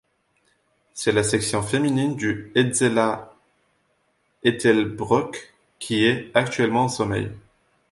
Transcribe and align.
C'est 0.95 1.11
la 1.11 1.21
section 1.21 1.61
féminine 1.61 2.15
du 2.15 2.51
Etzella 2.55 3.35
Ettelbruck 4.43 5.53
qui 5.77 6.05
est, 6.05 6.31
actuellement, 6.33 6.85
en 6.85 6.89
sommeil. 6.89 7.29